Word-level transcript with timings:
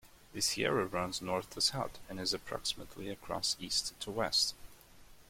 The 0.33 0.41
Sierra 0.41 0.87
runs 0.87 1.21
north-to-south, 1.21 1.99
and 2.09 2.19
is 2.19 2.33
approximately 2.33 3.09
across 3.09 3.55
east-to-west. 3.59 4.55